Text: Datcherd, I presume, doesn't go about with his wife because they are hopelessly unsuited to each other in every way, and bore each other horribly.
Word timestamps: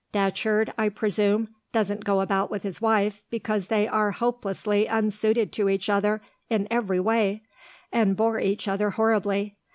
Datcherd, 0.13 0.73
I 0.79 0.89
presume, 0.89 1.47
doesn't 1.71 2.05
go 2.05 2.21
about 2.21 2.49
with 2.49 2.63
his 2.63 2.81
wife 2.81 3.21
because 3.29 3.67
they 3.67 3.87
are 3.87 4.09
hopelessly 4.09 4.87
unsuited 4.89 5.51
to 5.53 5.69
each 5.69 5.91
other 5.91 6.23
in 6.49 6.67
every 6.71 6.99
way, 6.99 7.43
and 7.91 8.17
bore 8.17 8.39
each 8.39 8.67
other 8.67 8.89
horribly. 8.89 9.57